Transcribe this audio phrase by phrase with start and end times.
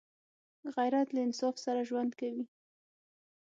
[0.75, 2.43] غیرت له انصاف سره ژوند کوي